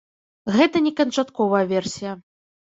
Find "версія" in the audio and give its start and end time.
1.73-2.17